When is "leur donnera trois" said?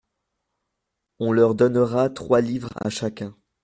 1.31-2.41